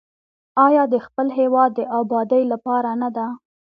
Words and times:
آیا 0.65 0.83
د 0.93 0.95
خپل 1.05 1.27
هیواد 1.39 1.71
د 1.75 1.81
ابادۍ 1.99 2.43
لپاره 2.53 2.89
نه 3.01 3.09
ده؟ 3.15 3.27